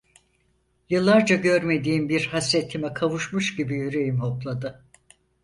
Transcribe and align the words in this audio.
Yıllarca 0.89 1.35
görmediğim 1.35 2.09
bir 2.09 2.25
hasretime 2.27 2.93
kavuşmuş 2.93 3.55
gibi 3.55 3.75
yüreğim 3.77 4.21
hopladı. 4.21 4.83